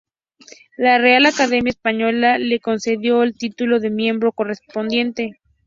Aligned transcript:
La 0.77 0.97
Real 0.97 1.27
Academia 1.27 1.69
Española 1.69 2.39
le 2.39 2.59
concedió 2.59 3.21
el 3.21 3.35
título 3.35 3.79
de 3.79 3.91
miembro 3.91 4.31
correspondiente. 4.31 5.39